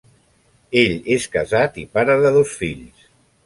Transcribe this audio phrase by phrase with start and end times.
[0.83, 3.09] Ell és casat i pare de dos fills.